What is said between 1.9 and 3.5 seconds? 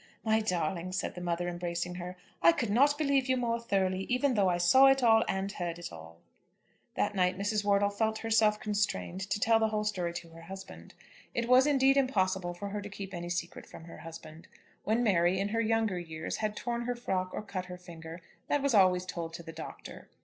her, "I could not believe you